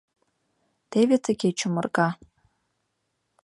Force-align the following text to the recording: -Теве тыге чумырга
-Теве 0.91 1.17
тыге 1.25 1.49
чумырга 1.59 2.07